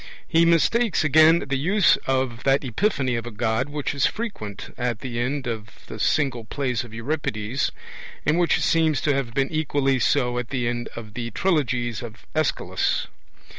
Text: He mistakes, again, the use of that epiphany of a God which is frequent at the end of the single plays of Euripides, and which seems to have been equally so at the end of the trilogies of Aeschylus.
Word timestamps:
He 0.27 0.45
mistakes, 0.45 1.03
again, 1.03 1.43
the 1.47 1.59
use 1.59 1.95
of 2.07 2.43
that 2.43 2.63
epiphany 2.63 3.13
of 3.17 3.27
a 3.27 3.37
God 3.37 3.69
which 3.69 3.93
is 3.93 4.07
frequent 4.07 4.73
at 4.75 5.01
the 5.01 5.19
end 5.19 5.45
of 5.45 5.67
the 5.85 5.99
single 5.99 6.43
plays 6.43 6.83
of 6.83 6.91
Euripides, 6.91 7.71
and 8.25 8.39
which 8.39 8.61
seems 8.61 8.99
to 9.01 9.13
have 9.13 9.35
been 9.35 9.51
equally 9.51 9.99
so 9.99 10.39
at 10.39 10.49
the 10.49 10.67
end 10.67 10.89
of 10.95 11.13
the 11.13 11.29
trilogies 11.29 12.01
of 12.01 12.25
Aeschylus. 12.33 13.05